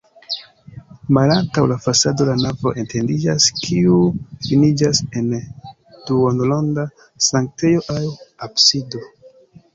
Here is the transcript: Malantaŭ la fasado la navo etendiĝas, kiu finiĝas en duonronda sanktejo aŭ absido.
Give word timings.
Malantaŭ 1.17 1.65
la 1.71 1.75
fasado 1.83 2.25
la 2.29 2.37
navo 2.45 2.73
etendiĝas, 2.83 3.49
kiu 3.59 3.99
finiĝas 4.47 5.03
en 5.23 5.29
duonronda 6.09 6.89
sanktejo 7.29 7.87
aŭ 8.01 8.05
absido. 8.51 9.07